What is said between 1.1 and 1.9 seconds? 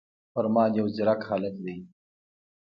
هلک دی